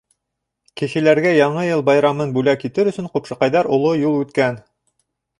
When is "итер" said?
2.69-2.89